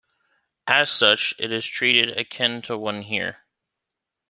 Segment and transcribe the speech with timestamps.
[0.65, 3.45] As such, it is treated akin to one here.